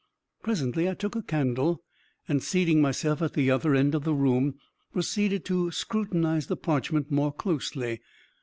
[0.41, 1.83] Presently I took a candle,
[2.27, 4.55] and seating myself at the other end of the room,
[4.91, 8.01] proceeded to scrutinize the parchment more closely.